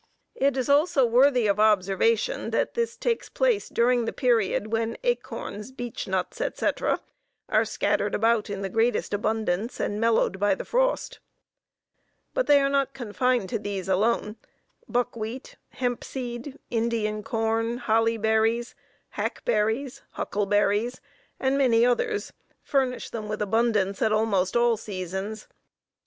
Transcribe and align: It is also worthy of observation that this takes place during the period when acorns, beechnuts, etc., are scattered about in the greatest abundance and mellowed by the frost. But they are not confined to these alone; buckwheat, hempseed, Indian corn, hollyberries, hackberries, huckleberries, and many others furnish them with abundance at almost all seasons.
It 0.33 0.57
is 0.57 0.67
also 0.67 1.05
worthy 1.05 1.45
of 1.45 1.59
observation 1.59 2.49
that 2.49 2.73
this 2.73 2.97
takes 2.97 3.29
place 3.29 3.69
during 3.69 4.05
the 4.05 4.11
period 4.11 4.71
when 4.71 4.97
acorns, 5.03 5.71
beechnuts, 5.71 6.41
etc., 6.41 7.01
are 7.47 7.63
scattered 7.63 8.15
about 8.15 8.49
in 8.49 8.63
the 8.63 8.69
greatest 8.69 9.13
abundance 9.13 9.79
and 9.79 9.99
mellowed 10.01 10.39
by 10.39 10.55
the 10.55 10.65
frost. 10.65 11.19
But 12.33 12.47
they 12.47 12.59
are 12.61 12.67
not 12.69 12.95
confined 12.95 13.47
to 13.49 13.59
these 13.59 13.87
alone; 13.87 14.37
buckwheat, 14.89 15.57
hempseed, 15.75 16.57
Indian 16.71 17.21
corn, 17.21 17.77
hollyberries, 17.77 18.73
hackberries, 19.09 20.01
huckleberries, 20.13 20.99
and 21.39 21.59
many 21.59 21.85
others 21.85 22.33
furnish 22.63 23.11
them 23.11 23.29
with 23.29 23.39
abundance 23.43 24.01
at 24.01 24.11
almost 24.11 24.57
all 24.57 24.77
seasons. 24.77 25.47